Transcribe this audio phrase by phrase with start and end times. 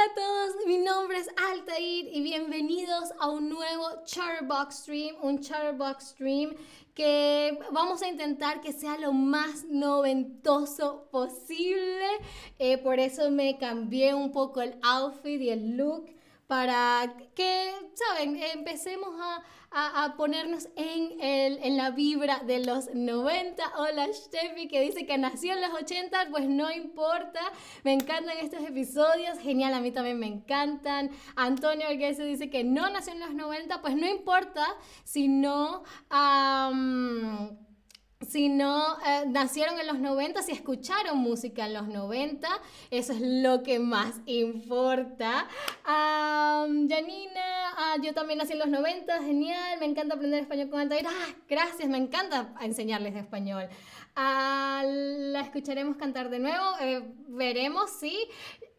[0.00, 5.40] Hola a todos, mi nombre es Altair y bienvenidos a un nuevo Chatterbox Stream, un
[5.40, 6.54] Chatterbox Stream
[6.94, 12.06] que vamos a intentar que sea lo más noventoso posible.
[12.58, 16.06] Eh, por eso me cambié un poco el outfit y el look
[16.50, 18.42] para que, ¿saben?
[18.42, 19.14] Empecemos
[19.70, 23.62] a, a, ponernos en, el, en la vibra de los 90.
[23.78, 27.38] Hola Steffi que dice que nació en los 80, pues no importa.
[27.84, 31.12] Me encantan estos episodios, genial, a mí también me encantan.
[31.36, 34.66] Antonio Arguez dice que no nació en los 90, pues no importa,
[35.04, 35.84] sino
[38.28, 42.48] si no eh, nacieron en los 90, si escucharon música en los 90,
[42.90, 45.48] eso es lo que más importa.
[45.84, 47.40] Janina,
[47.76, 51.06] ah, yo también nací en los 90, genial, me encanta aprender español con Altair.
[51.08, 53.68] Ah, gracias, me encanta enseñarles español.
[54.14, 58.18] Ah, la escucharemos cantar de nuevo, eh, veremos, sí.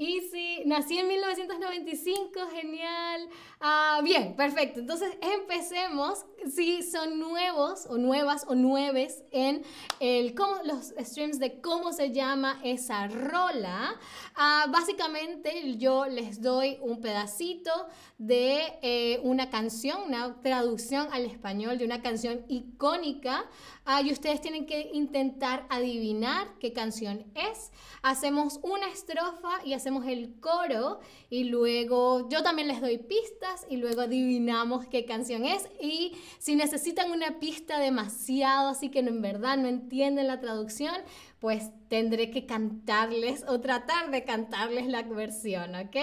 [0.01, 3.29] Y si nací en 1995, genial.
[3.59, 4.79] Ah, bien, perfecto.
[4.79, 6.25] Entonces empecemos.
[6.51, 9.61] Si son nuevos o nuevas o nueves en
[9.99, 13.95] el, cómo, los streams de cómo se llama esa rola,
[14.33, 17.69] ah, básicamente yo les doy un pedacito
[18.17, 23.45] de eh, una canción, una traducción al español de una canción icónica
[23.85, 27.71] ah, y ustedes tienen que intentar adivinar qué canción es.
[28.01, 33.77] Hacemos una estrofa y hacemos el coro y luego yo también les doy pistas y
[33.77, 39.57] luego adivinamos qué canción es y si necesitan una pista demasiado así que en verdad
[39.57, 40.95] no entienden la traducción,
[41.39, 45.97] pues tendré que cantarles o tratar de cantarles la versión, ¿ok?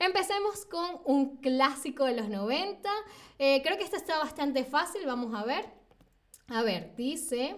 [0.00, 2.90] Empecemos con un clásico de los 90.
[3.38, 5.64] Eh, creo que esta está bastante fácil, vamos a ver.
[6.48, 7.56] A ver, dice,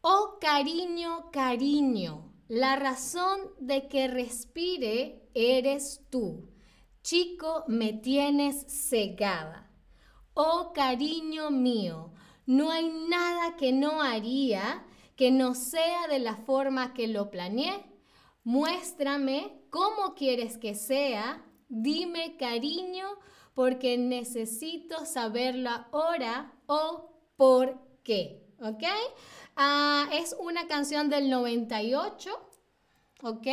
[0.00, 6.50] oh cariño, cariño, la razón de que respire eres tú.
[7.02, 9.70] Chico, me tienes cegada.
[10.34, 12.12] Oh cariño mío,
[12.46, 14.84] no hay nada que no haría
[15.16, 17.84] que no sea de la forma que lo planeé.
[18.42, 21.44] Muéstrame cómo quieres que sea.
[21.68, 23.06] Dime cariño
[23.54, 28.44] porque necesito saberlo ahora o por qué.
[28.60, 28.84] ¿Ok?
[29.56, 32.30] Ah, es una canción del 98,
[33.22, 33.46] ¿ok?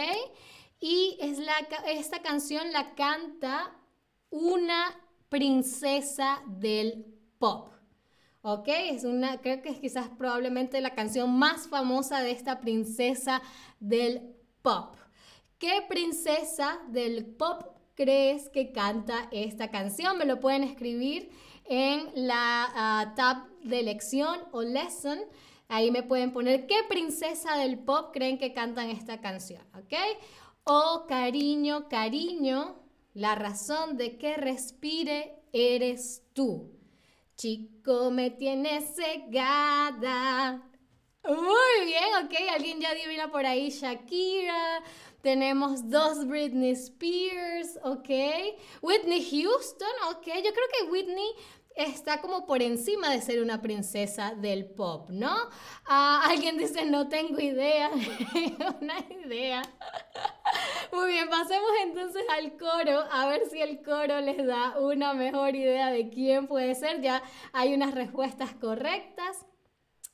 [0.79, 1.53] Y es la,
[1.87, 3.75] esta canción la canta
[4.31, 4.95] una
[5.29, 7.05] princesa del
[7.37, 7.69] pop.
[8.41, 8.67] ¿Ok?
[8.67, 13.41] Es una, creo que es quizás probablemente la canción más famosa de esta princesa
[13.79, 14.95] del pop.
[15.59, 20.17] ¿Qué princesa del pop crees que canta esta canción?
[20.17, 21.29] Me lo pueden escribir
[21.65, 25.19] en la ah, tab de lección o lesson
[25.73, 29.93] Ahí me pueden poner qué princesa del pop creen que cantan esta canción, ¿ok?
[30.65, 32.75] Oh, cariño, cariño,
[33.13, 36.77] la razón de que respire eres tú.
[37.37, 40.61] Chico, me tienes cegada.
[41.23, 42.33] Muy bien, ok.
[42.53, 44.83] Alguien ya adivina por ahí Shakira.
[45.21, 48.09] Tenemos dos Britney Spears, ok.
[48.81, 50.25] Whitney Houston, ok.
[50.25, 51.31] Yo creo que Whitney
[51.75, 55.35] está como por encima de ser una princesa del pop, ¿no?
[55.85, 57.89] Ah, alguien dice, no tengo idea,
[58.81, 59.61] una idea.
[60.91, 65.55] Muy bien, pasemos entonces al coro, a ver si el coro les da una mejor
[65.55, 67.01] idea de quién puede ser.
[67.01, 67.23] Ya
[67.53, 69.45] hay unas respuestas correctas.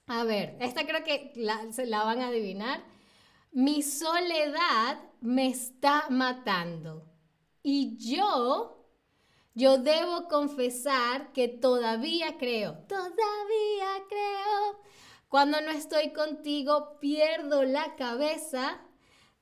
[0.08, 1.34] A ver, esta creo que
[1.72, 2.84] se la van a adivinar.
[3.52, 7.12] Mi soledad me está matando
[7.64, 8.77] y yo
[9.58, 14.84] yo debo confesar que todavía creo, todavía creo.
[15.30, 18.80] Cuando no estoy contigo pierdo la cabeza.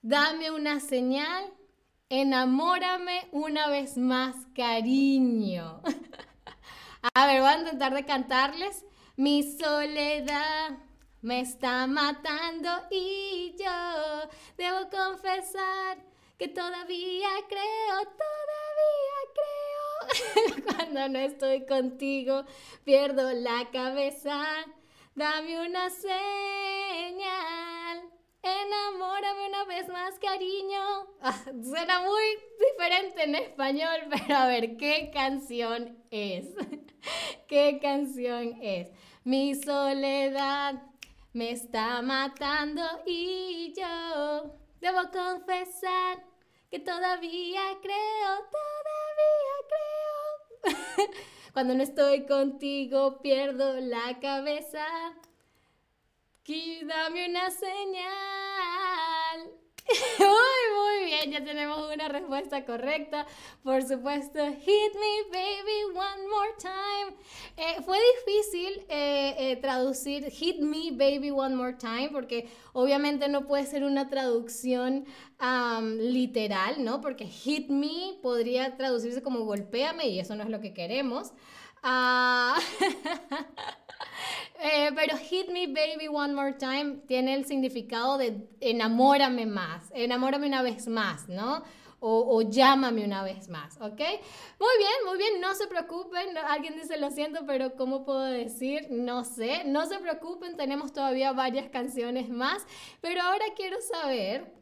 [0.01, 1.53] Dame una señal.
[2.07, 5.81] Enamórame una vez más, cariño.
[7.13, 8.85] a ver, voy a intentar de cantarles.
[9.17, 10.77] Mi soledad
[11.21, 15.97] me está matando y yo debo confesar
[16.37, 19.14] que todavía creo, todavía.
[20.65, 22.45] Cuando no estoy contigo,
[22.83, 24.45] pierdo la cabeza.
[25.15, 26.15] Dame una señal.
[28.41, 31.07] Enamórame una vez más, cariño.
[31.21, 32.23] Ah, suena muy
[32.59, 36.49] diferente en español, pero a ver, ¿qué canción es?
[37.47, 38.91] ¿Qué canción es?
[39.23, 40.83] Mi soledad
[41.33, 46.23] me está matando y yo debo confesar
[46.69, 49.44] que todavía creo, todavía.
[51.53, 54.85] Cuando no estoy contigo pierdo la cabeza.
[56.85, 58.05] Dame una señal.
[61.29, 63.25] Ya tenemos una respuesta correcta.
[63.63, 67.17] Por supuesto, Hit Me Baby One More Time.
[67.57, 73.45] Eh, fue difícil eh, eh, traducir Hit Me Baby One More Time porque obviamente no
[73.45, 75.05] puede ser una traducción
[75.99, 77.01] literal, ¿no?
[77.01, 81.31] Porque Hit Me podría traducirse como golpéame y eso no es lo que queremos.
[81.81, 82.59] Ah,
[84.59, 90.47] eh, pero Hit Me Baby One More Time tiene el significado de enamórame más, enamórame
[90.47, 91.63] una vez más, ¿no?
[92.07, 93.99] O, llámame una vez más, ¿ok?
[94.59, 96.37] Muy bien, muy bien, no se preocupen.
[96.37, 98.85] Alguien dice, lo siento, pero ¿cómo puedo decir?
[98.91, 102.63] No sé, no se preocupen, tenemos todavía varias canciones más.
[103.01, 104.53] Pero ahora quiero saber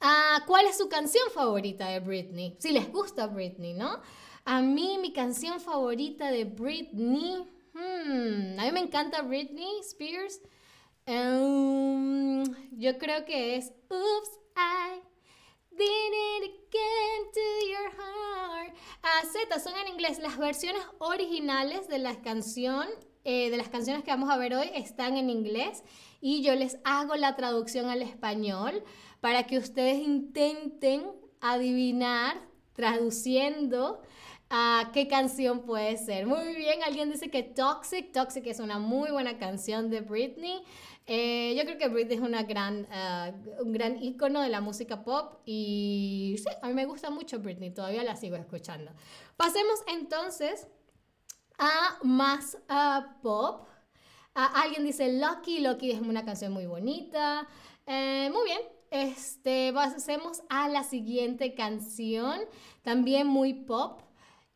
[0.00, 2.54] ah, cuál es su canción favorita de Britney.
[2.60, 4.00] Si les gusta Britney, ¿no?
[4.44, 10.40] A mí mi canción favorita de Britney, hmm, a mí me encanta Britney Spears.
[11.06, 15.00] Um, yo creo que es Oops, I
[15.70, 18.74] did it again to your heart.
[19.02, 20.18] Ah, Z, son en inglés.
[20.20, 22.86] Las versiones originales de la canción,
[23.24, 25.82] eh, de las canciones que vamos a ver hoy, están en inglés
[26.20, 28.84] y yo les hago la traducción al español
[29.20, 31.10] para que ustedes intenten
[31.40, 32.40] adivinar
[32.74, 34.00] traduciendo
[34.92, 36.26] qué canción puede ser.
[36.26, 40.62] Muy bien, alguien dice que Toxic, Toxic es una muy buena canción de Britney.
[41.06, 45.02] Eh, yo creo que Britney es una gran, uh, un gran icono de la música
[45.04, 48.92] pop y sí, a mí me gusta mucho Britney, todavía la sigo escuchando.
[49.36, 50.68] Pasemos entonces
[51.58, 53.66] a más uh, pop.
[54.34, 57.48] alguien dice Lucky, Lucky es una canción muy bonita.
[57.86, 58.60] Eh, muy bien,
[58.90, 62.38] este, pasemos a la siguiente canción,
[62.82, 64.02] también muy pop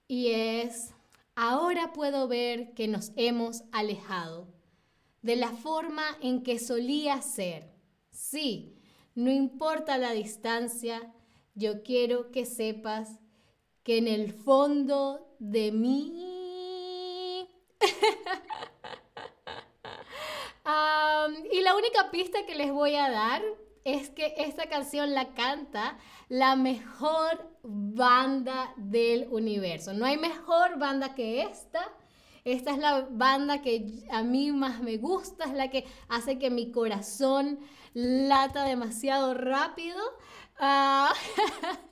[0.08, 0.94] y es,
[1.34, 4.48] ahora puedo ver que nos hemos alejado
[5.22, 7.72] de la forma en que solía ser.
[8.10, 8.76] Sí,
[9.14, 11.12] no importa la distancia,
[11.54, 13.18] yo quiero que sepas
[13.82, 17.48] que en el fondo de mí...
[21.52, 23.42] y la única pista que les voy a dar
[23.86, 25.96] es que esta canción la canta
[26.28, 29.94] la mejor banda del universo.
[29.94, 31.88] No hay mejor banda que esta.
[32.44, 36.50] Esta es la banda que a mí más me gusta, es la que hace que
[36.50, 37.60] mi corazón
[37.94, 40.00] lata demasiado rápido.
[40.58, 41.12] Ah,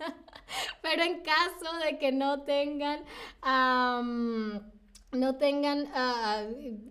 [0.82, 3.04] pero en caso de que no tengan,
[5.12, 6.42] no tengan ah,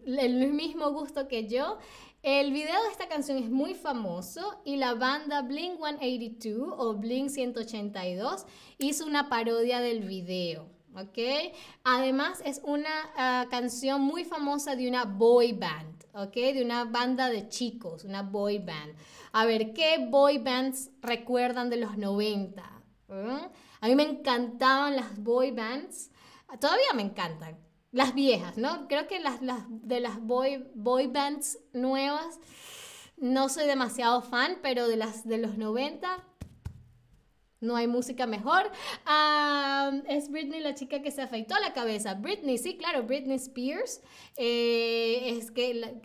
[0.06, 1.78] el mismo gusto que yo,
[2.24, 7.30] el video de esta canción es muy famoso y la banda Blink 182 o Blink
[7.30, 8.46] 182
[8.78, 10.70] hizo una parodia del video.
[10.96, 11.54] ¿ok?
[11.84, 16.34] Además es una ah, canción muy famosa de una boy band, ¿ok?
[16.34, 18.96] De una banda de chicos, una boy band.
[19.34, 22.64] A ver, ¿qué boy bands recuerdan de los 90?
[23.10, 23.38] ¿Mm?
[23.82, 26.10] A mí me encantaban las boy bands,
[26.58, 27.58] todavía me encantan
[27.94, 28.88] las viejas, ¿no?
[28.90, 32.40] Creo que las, las de las boy, boy bands nuevas
[33.18, 36.24] no soy demasiado fan, pero de las de los 90
[37.64, 38.70] no hay música mejor.
[40.08, 42.14] es Britney la chica que se afeitó la cabeza.
[42.14, 44.02] Britney, sí, claro, Britney Spears.
[44.36, 46.02] Eh, es que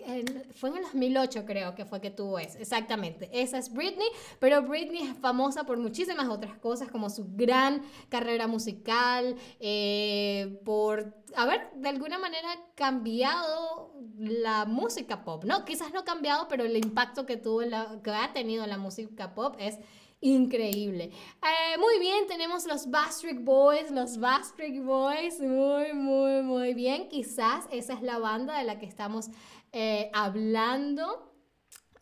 [0.55, 2.58] fue en el 2008 creo que fue que tuvo eso.
[2.58, 4.08] Exactamente, esa es Britney.
[4.38, 11.15] Pero Britney es famosa por muchísimas otras cosas, como su gran carrera musical, eh, por
[11.34, 15.65] haber de alguna manera cambiado la música pop, ¿no?
[15.65, 19.56] Quizás no cambiado, pero el impacto que tuvo, la, que ha tenido la música pop
[19.58, 19.79] es
[20.20, 21.05] increíble.
[21.43, 27.08] Eh, muy bien, tenemos los Bastric Boys, los Bastric Boys, muy, muy, muy bien.
[27.08, 29.29] Quizás esa es la banda de la que estamos
[29.72, 31.32] eh, hablando.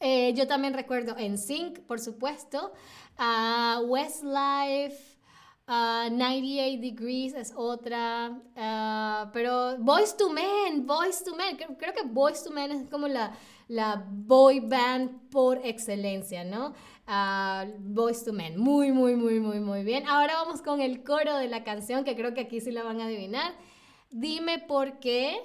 [0.00, 2.72] Eh, yo también recuerdo en Sync, por supuesto,
[3.84, 5.16] Westlife.
[5.68, 8.40] 98 Degrees es otra,
[9.32, 13.08] pero Boys to Men, Boys to Men, creo, creo, que Boys to Men es como
[13.08, 13.36] la,
[13.68, 16.74] la boy band por excelencia, ¿no?
[17.08, 18.58] uh, Boys to Men.
[18.58, 20.06] Muy, muy, muy, muy, muy bien.
[20.06, 23.00] Ahora vamos con el coro de la canción, que creo que aquí sí la van
[23.00, 23.54] a adivinar.
[24.10, 25.38] Dime por qué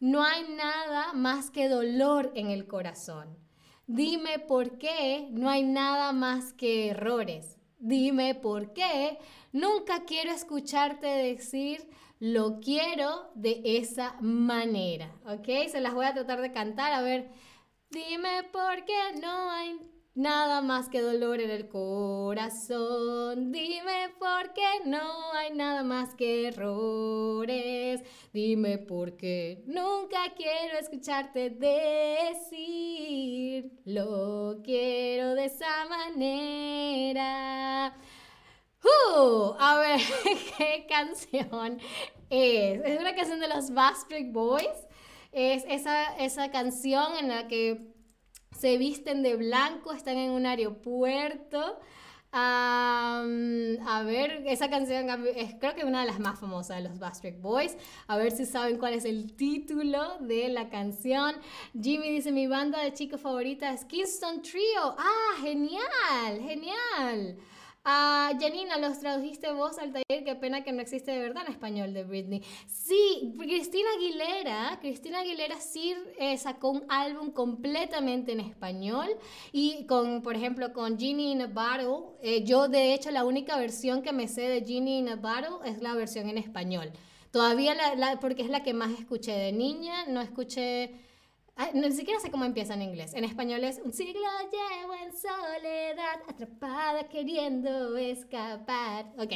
[0.00, 3.38] no hay nada más que dolor en el corazón.
[3.86, 7.58] Dime por qué no hay nada más que errores.
[7.78, 9.18] Dime por qué
[9.52, 15.12] nunca quiero escucharte decir lo quiero de esa manera.
[15.26, 15.68] ¿Ok?
[15.68, 16.92] Se las voy a tratar de cantar.
[16.92, 17.30] A ver,
[17.90, 19.78] dime por qué no hay
[20.16, 23.52] Nada más que dolor en el corazón.
[23.52, 28.02] Dime por qué no hay nada más que errores.
[28.32, 31.50] Dime por qué nunca quiero escucharte
[32.30, 33.70] decir.
[33.84, 37.94] Lo quiero de esa manera.
[38.82, 39.54] ¡Oh!
[39.60, 40.00] A ver,
[40.56, 41.78] ¿qué canción
[42.30, 42.80] es?
[42.86, 44.85] Es una canción de los Backstreet Boys.
[45.36, 47.92] Es esa, esa canción en la que
[48.58, 51.78] se visten de blanco, están en un aeropuerto.
[52.32, 57.38] a ver, esa canción es creo que una de las más famosas de los Backstreet
[57.42, 57.76] Boys.
[58.06, 61.34] A ver si saben cuál es el título de la canción.
[61.78, 64.96] Jimmy dice, mi banda de chicos favorita es Kingston Trio.
[64.96, 67.36] Ah, genial, genial.
[67.88, 71.52] Ah, Janina, los tradujiste vos al taller, qué pena que no existe de verdad en
[71.52, 72.42] español de Britney.
[72.66, 79.06] Sí, Cristina Aguilera, Cristina Aguilera sí eh, sacó un álbum completamente en español
[79.52, 83.56] y con, por ejemplo, con Genie in a Bottle, eh, yo de hecho la única
[83.56, 86.90] versión que me sé de Genie in a Bottle es la versión en español.
[87.30, 91.05] Todavía la, porque es la que más escuché de niña, no escuché
[91.58, 93.14] Ah, ni siquiera sé cómo empieza en inglés.
[93.14, 94.20] En español es un siglo
[94.52, 99.06] llevo en soledad, atrapada queriendo escapar.
[99.16, 99.32] Ok,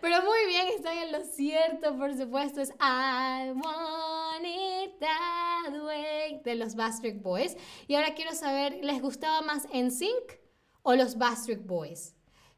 [0.00, 6.42] pero muy bien, estoy en lo cierto, por supuesto, es I Want It That Way
[6.44, 7.56] de los Backstreet Boys.
[7.88, 10.38] Y ahora quiero saber, ¿les gustaba más NSYNC
[10.82, 12.14] o los Backstreet Boys?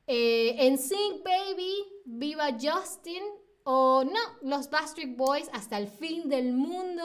[0.06, 3.22] Eh, NSYNC, baby, viva Justin
[3.64, 7.02] o no, los Backstreet Boys hasta el fin del mundo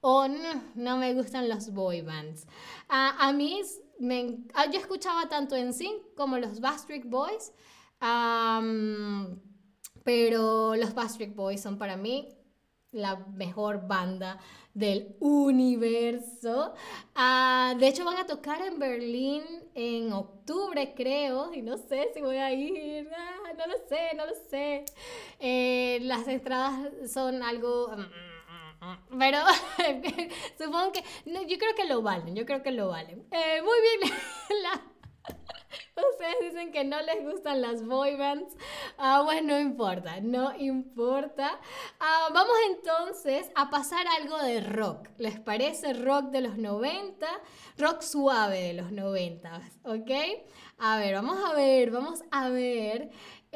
[0.00, 2.46] o no, no me gustan los boy bands.
[2.88, 3.60] a mí,
[3.98, 7.52] me, ah, yo escuchaba tanto en Sync como los Backstreet Boys,
[10.04, 12.28] pero los Backstreet Boys son para mí
[12.92, 14.38] la mejor banda
[14.72, 16.74] del universo.
[17.78, 19.42] De hecho, van a tocar en Berlín
[19.74, 23.08] en octubre, creo, y no sé si voy a ir.
[23.14, 24.84] Ah, no lo sé, no lo sé.
[25.38, 27.88] Eh, las entradas son algo...
[27.96, 28.27] Mm,
[29.18, 29.38] pero
[30.58, 31.04] supongo que.
[31.24, 32.34] yo creo que lo valen.
[32.34, 33.26] Yo creo que lo valen.
[33.30, 34.12] Eh, muy bien.
[35.96, 38.56] Ustedes dicen que no les gustan las boy bands.
[38.98, 41.58] Ah, bueno, no importa, no importa.
[41.98, 45.08] Ah, vamos entonces a pasar algo de rock.
[45.18, 47.26] ¿Les parece rock de los 90?
[47.78, 50.10] Rock suave de los 90, ¿ok?
[50.78, 53.10] A ver, vamos a ver, vamos a ver.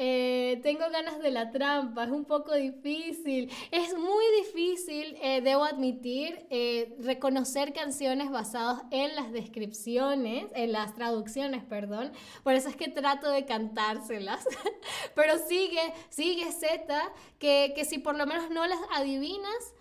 [0.05, 3.49] Eh, tengo ganas de la trampa, es un poco difícil.
[3.71, 10.93] Es muy difícil, eh, debo admitir, eh, reconocer canciones basadas en las descripciones, en las
[10.93, 12.11] traducciones, perdón.
[12.43, 14.45] Por eso es que trato de cantárselas.
[15.15, 17.01] Pero sigue, sigue Z,
[17.39, 19.73] que, que si por lo menos no las adivinas,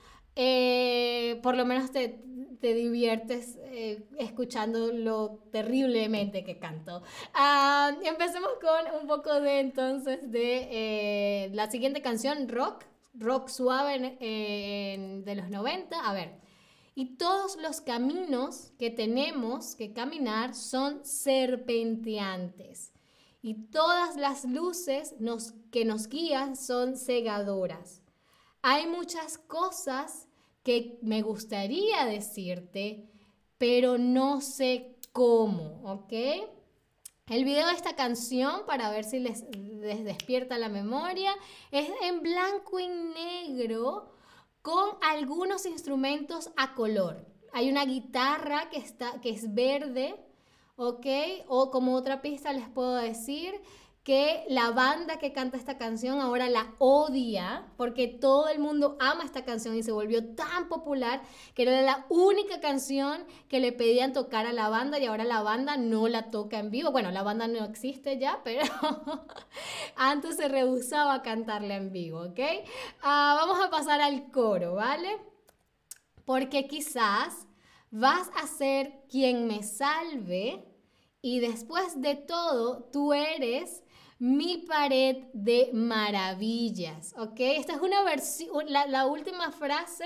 [1.43, 2.23] por lo menos te,
[2.63, 7.03] te diviertes eh, escuchando lo terriblemente que canto.
[7.35, 13.99] Ah, empecemos con un poco de entonces de eh, la siguiente canción, rock, rock suave
[13.99, 16.09] de los 90.
[16.09, 16.39] A ver,
[16.95, 22.93] y todos los caminos que tenemos que caminar son serpenteantes.
[23.43, 25.17] Y todas las luces
[25.73, 28.03] que nos guían son cegadoras.
[28.63, 30.29] Hay muchas cosas
[30.63, 33.09] que me gustaría decirte,
[33.59, 36.13] pero no sé cómo, ¿ok?
[37.29, 39.45] El video de esta canción, para ver si les,
[40.05, 41.33] despierta la memoria,
[41.71, 44.13] es en blanco y negro
[44.61, 47.25] con algunos instrumentos a color.
[47.53, 50.17] Hay una guitarra que, está, que es verde,
[50.77, 51.07] ¿ok?
[51.49, 53.55] O como otra pista les puedo decir,
[54.03, 59.23] que la banda que canta esta canción ahora la odia porque todo el mundo ama
[59.25, 61.23] esta canción y se volvió tan popular
[61.55, 65.43] que era la única canción que le pedían tocar a la banda y ahora la
[65.43, 66.91] banda no la toca en vivo.
[66.91, 68.65] Bueno, la banda no existe ya, pero
[69.95, 72.41] antes se rehusaba a cantarla en vivo, ¿ok?
[73.03, 75.17] Ah, vamos a pasar al coro, ¿vale?
[76.25, 77.47] Porque quizás
[77.93, 80.65] vas a ser quien me salve
[81.21, 83.85] y después de todo tú eres
[84.23, 87.41] mi pared de maravillas, ¿ok?
[87.41, 90.05] Esta es una versión, la, última frase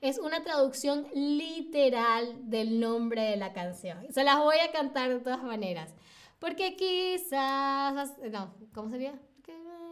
[0.00, 4.10] es una traducción literal del nombre de la canción.
[4.10, 5.92] Se las voy a cantar de todas maneras.
[6.38, 9.20] Porque quizás, no, ¿cómo sería?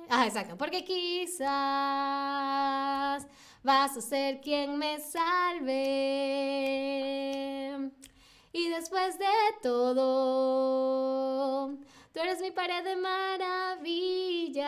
[0.09, 0.57] Ah, exacto.
[0.57, 1.47] Porque quizás
[3.63, 5.77] vas a ser quien me salve.
[8.55, 9.27] Y después de
[9.63, 10.57] todo,
[12.17, 14.65] Tú eres mi pared de maravillas.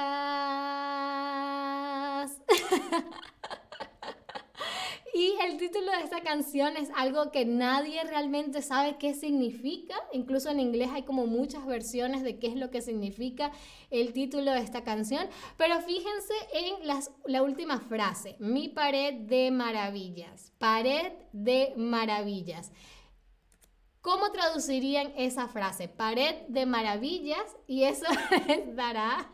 [5.14, 9.94] y el título de esta canción es algo que nadie realmente sabe qué significa.
[10.12, 13.50] Incluso en inglés hay como muchas versiones de qué es lo que significa
[13.90, 15.26] el título de esta canción.
[15.56, 20.52] Pero fíjense en las, la última frase, mi pared de maravillas.
[20.58, 22.72] Pared de maravillas.
[24.08, 25.86] ¿Cómo traducirían esa frase?
[25.86, 28.06] Pared de maravillas y eso
[28.48, 29.30] les dará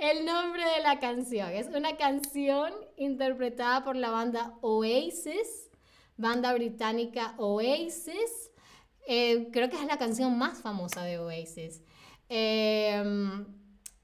[0.00, 1.52] el nombre de la canción.
[1.52, 5.70] Es una canción interpretada por la banda Oasis,
[6.16, 8.50] banda británica Oasis.
[9.06, 11.80] Eh, creo que es la canción más famosa de Oasis.
[12.28, 13.46] Em,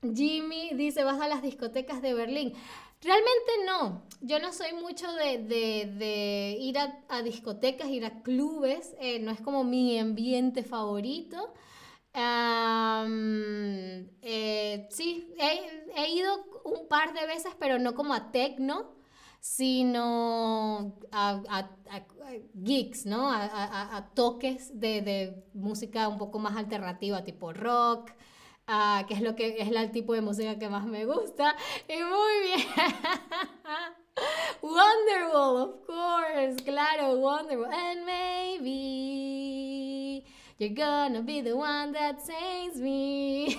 [0.03, 2.55] Jimmy dice, vas a las discotecas de Berlín.
[3.03, 4.03] Realmente no.
[4.21, 8.95] Yo no soy mucho de, ir a, discotecas, ir a clubes.
[9.01, 11.53] Eh, no es como mi ambiente favorito.
[14.23, 18.93] Eh, sí, he, ido un par de veces, pero no como a techno,
[19.41, 21.71] sino a,
[22.65, 23.31] gigs, ¿no?
[23.31, 28.11] A, toques de, de, música un poco más alternativa, tipo rock,
[28.73, 31.57] Ah, que es lo que es el tipo de música que más me gusta.
[31.89, 32.61] Y muy bien.
[34.63, 37.73] Wonderwall, of course, claro, Wonderwall.
[37.73, 38.65] And maybe
[40.59, 43.59] you're gonna be the one that saves me.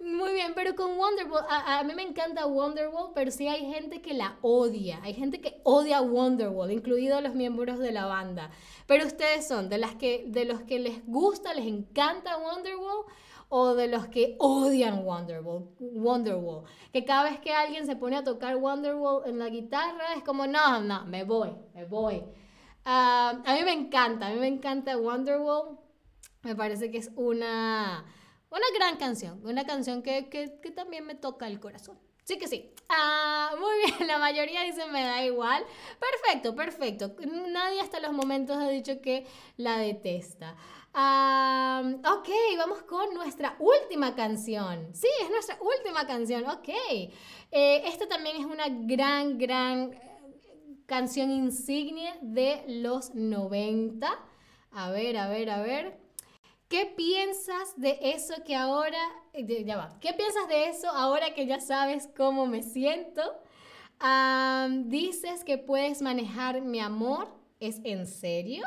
[0.00, 4.38] Muy bien, pero con a, mí me encanta Wonderwall, pero sí hay gente que la
[4.42, 5.00] odia.
[5.02, 8.50] Hay gente que odia Wonderwall, incluidos los miembros de la banda.
[8.86, 13.04] Pero ustedes son de, las que, de los que les gusta, les encanta Wonderwall
[13.48, 16.64] o de los que odian Wonderwall, Wonderwall.
[16.92, 20.46] Que cada vez que alguien se pone a tocar Wonderwall en la guitarra es como,
[20.46, 22.22] no, no, me voy, me voy.
[22.84, 25.78] Ah, a mí me encanta, a mí me encanta Wonderwall.
[26.42, 28.04] Me parece que es una,
[28.50, 31.98] una gran canción, una canción que, que, que también me toca el corazón.
[32.28, 32.70] Sí que sí.
[32.90, 35.64] Ah, muy bien, la mayoría dice me da igual.
[35.98, 37.16] Perfecto, perfecto.
[37.48, 39.26] Nadie hasta los momentos ha dicho que
[39.56, 40.54] la detesta.
[40.92, 42.28] Ah, ok,
[42.58, 44.94] vamos con nuestra última canción.
[44.94, 46.44] Sí, es nuestra última canción.
[46.48, 46.68] Ok.
[46.68, 50.00] Eh, esta también es una gran, gran eh,
[50.84, 54.06] canción insignia de los 90.
[54.72, 56.07] A ver, a ver, a ver.
[56.68, 58.98] ¿Qué piensas de eso que ahora,
[59.32, 63.22] eh, ya va, qué piensas de eso ahora que ya sabes cómo me siento?
[64.84, 68.64] dices que puedes manejar mi amor, ¿es en serio?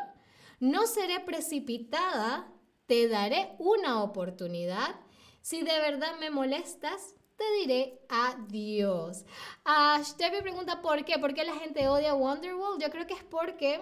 [0.60, 2.52] No seré precipitada,
[2.86, 5.00] te daré una oportunidad.
[5.42, 9.26] Si de verdad me molestas, te diré adiós.
[9.66, 12.80] Uh, me pregunta por qué, por qué la gente odia Wonderwall.
[12.80, 13.82] Yo creo que es porque...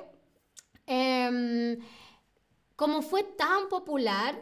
[0.85, 1.79] Em,
[2.79, 4.41] como fue tan popular,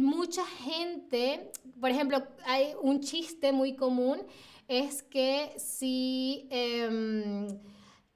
[0.00, 4.18] mucha gente, por ejemplo, hay un chiste muy común,
[4.66, 7.46] es que si, em,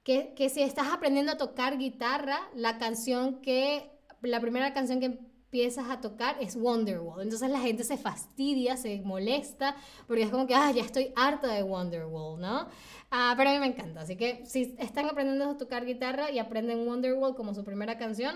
[0.03, 3.89] que, que, si estás aprendiendo a tocar guitarra, la canción que,
[4.21, 7.21] la primera canción que empiezas a tocar es Wonderwall.
[7.21, 11.47] Entonces la gente se fastidia, se molesta, porque es como que, ah, ya estoy harta
[11.47, 12.67] de Wonderwall, ¿no?
[13.11, 14.01] Ah, pero a mí me encanta.
[14.01, 18.35] Así que si están aprendiendo a tocar guitarra y aprenden Wonderwall como su primera canción,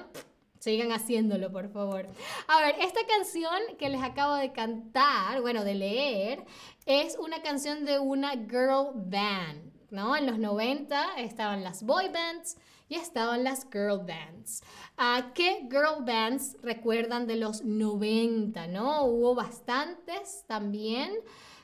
[0.62, 2.06] Sigan haciéndolo, por favor.
[2.48, 6.46] A ver, esta canción que les acabo de cantar, bueno, de leer,
[6.86, 10.16] es una canción de una girl band, ¿no?
[10.16, 14.62] En los 90 estaban las boy bands y estaban las girl bands.
[14.98, 19.06] ¿A ¿Qué girl bands recuerdan de los 90, no?
[19.06, 21.12] Hubo bastantes también.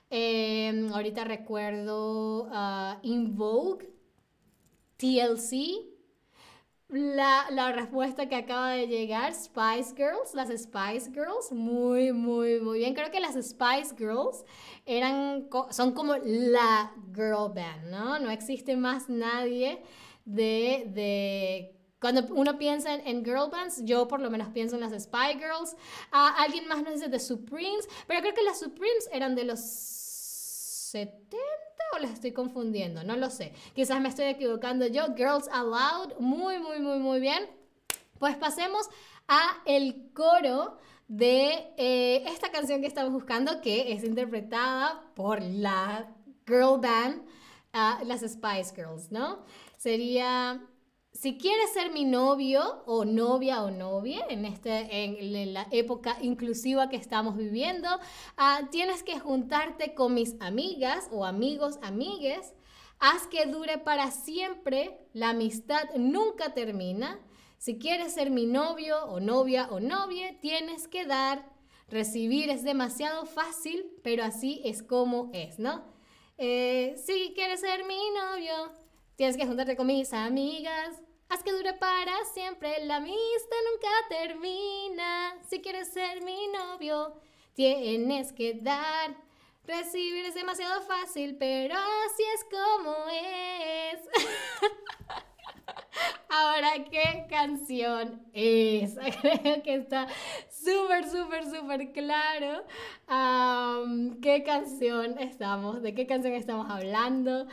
[0.09, 3.91] Em, ahorita recuerdo uh, In Vogue,
[4.97, 5.96] TLC,
[6.89, 12.79] la, la, respuesta que acaba de llegar, Spice Girls, las Spice Girls, muy, muy, muy
[12.79, 12.93] bien.
[12.93, 14.45] Creo que las Spice Girls
[14.85, 18.19] eran, son como la girl band, ¿no?
[18.19, 19.81] No existe más nadie
[20.23, 24.91] de, de cuando uno piensa en, girl bands, yo por lo menos pienso en las
[24.91, 25.75] Spice Girls.
[26.11, 29.59] Ah, alguien más nos dice The Supremes, pero creo que las Supremes eran de los
[31.05, 31.37] 70
[31.95, 33.53] o les estoy confundiendo, no lo sé.
[33.75, 35.15] Quizás me estoy equivocando yo.
[35.15, 37.47] Girls Aloud, muy, muy, muy, muy bien.
[38.19, 38.89] Pues pasemos
[39.27, 46.09] a el coro de eh, esta canción que estamos buscando, que es interpretada por la
[46.45, 47.23] girl band,
[47.73, 49.45] uh, las Spice Girls, ¿no?
[49.77, 50.61] Sería
[51.13, 56.89] si quieres ser mi novio o novia o novia en, este, en la época inclusiva
[56.89, 57.87] que estamos viviendo,
[58.37, 62.53] ah, tienes que juntarte con mis amigas o amigos, amigues.
[62.99, 64.99] Haz que dure para siempre.
[65.13, 67.19] La amistad nunca termina.
[67.57, 71.51] Si quieres ser mi novio o novia o novia, tienes que dar.
[71.89, 75.83] Recibir es demasiado fácil, pero así es como es, ¿no?
[76.37, 78.71] Eh, si quieres ser mi novio,
[79.17, 81.01] tienes que juntarte con mis amigas.
[81.27, 85.37] Haz que dure para siempre, la amistad nunca termina.
[85.49, 87.19] Si quieres ser mi novio,
[87.53, 89.17] tienes que dar.
[89.65, 93.99] Recibir es demasiado fácil, pero así es como es.
[96.29, 98.95] Ahora, ¿qué canción es?
[99.21, 100.07] Creo que está
[100.49, 102.63] súper, súper, súper claro
[104.21, 107.47] qué canción estamos, de qué canción estamos hablando.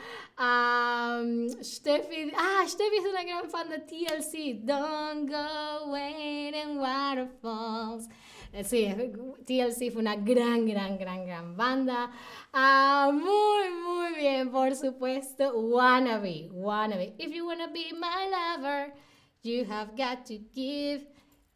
[1.63, 4.65] Steffi, ah, Steffi es una gran fan de TLC.
[4.65, 7.64] Don't go waiting waterfalls.
[8.57, 8.87] Eh, sí,
[9.45, 12.09] TLC fue una gran, gran, gran, gran banda.
[12.53, 15.51] Ah, muy, muy bien, por supuesto.
[15.59, 17.15] Wannabe, wannabe.
[17.17, 18.93] If you wanna be my lover,
[19.43, 21.05] you have got to give.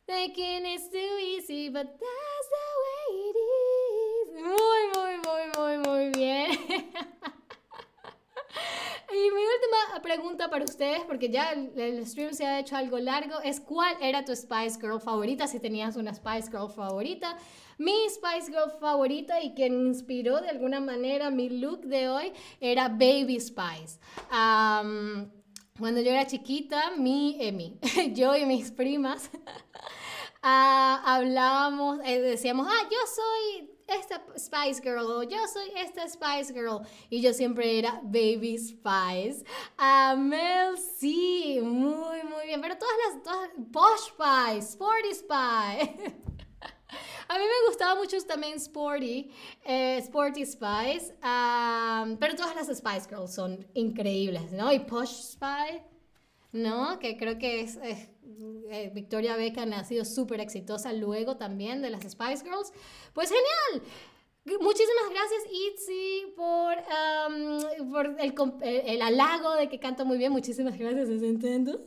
[0.06, 4.28] Thinking it's too easy, but that's the way it is.
[4.44, 6.58] Muy, muy, muy, muy, muy bien.
[9.20, 13.42] Y mi última pregunta para ustedes, porque ya el, stream se ha hecho algo largo,
[13.42, 15.46] es ¿cuál era tu Spice Girl favorita?
[15.46, 17.36] Si tenías una Spice Girl favorita.
[17.78, 22.88] Mi Spice Girl favorita y quien inspiró de alguna manera mi look de hoy era
[22.88, 24.00] Baby Spice.
[24.30, 27.78] cuando yo era chiquita, mi, Emi,
[28.14, 29.30] yo y mis primas
[30.42, 36.54] ah, hablábamos, eh, decíamos, ah, yo soy esta Spice Girl o yo soy esta Spice
[36.54, 39.44] Girl y yo siempre era Baby Spice.
[39.78, 46.16] a Mel sí, muy, muy bien, pero todas las, todas, Posh Spice, Sporty Spice.
[47.28, 49.30] A mí me gustaba mucho también Sporty,
[49.64, 54.74] eh, Sporty Spice, pero todas las Spice Girls son increíbles, ¿no?
[54.74, 55.84] Y Posh Spice,
[56.52, 56.98] ¿no?
[56.98, 57.78] Que creo que es,
[58.70, 62.72] eh, Victoria Beckham ha sido súper exitosa luego también de las Spice Girls.
[63.14, 63.88] Pues genial.
[64.62, 66.76] Muchísimas gracias, Itzy, por,
[67.92, 68.34] por el,
[68.86, 70.32] el, halago de que canto muy bien.
[70.32, 71.80] Muchísimas gracias, Nintendo.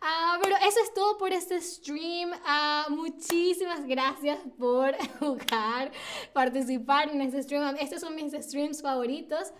[0.00, 2.32] Ah, pero eso es todo por este stream.
[2.44, 5.92] Ah, muchísimas gracias por jugar,
[6.32, 7.76] participar en este stream.
[7.76, 9.52] Estos son mis streams favoritos.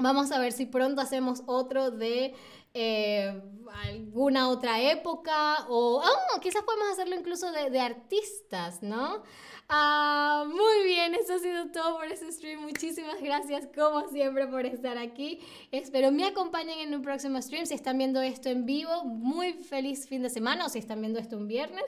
[0.00, 2.32] Vamos a ver si pronto hacemos otro de
[2.74, 3.42] eh,
[3.84, 9.22] alguna otra época o oh, quizás podemos hacerlo incluso de, de artistas, ¿no?
[9.70, 12.62] Ah, muy bien, eso ha sido todo por este stream.
[12.62, 15.40] Muchísimas gracias como siempre por estar aquí.
[15.70, 17.66] Espero me acompañen en un próximo stream.
[17.66, 21.18] Si están viendo esto en vivo, muy feliz fin de semana o si están viendo
[21.18, 21.84] esto un viernes.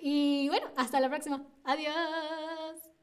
[0.00, 1.44] Y bueno, hasta la próxima.
[1.64, 2.93] Adiós.